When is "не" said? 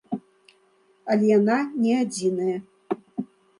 1.85-1.93